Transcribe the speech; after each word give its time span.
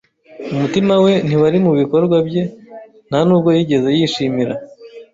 Umutima 0.53 0.93
we 1.05 1.13
ntiwari 1.27 1.57
mubikorwa 1.65 2.17
bye, 2.27 2.43
nta 3.09 3.19
nubwo 3.27 3.49
yigeze 3.57 3.89
yishimira. 3.97 4.53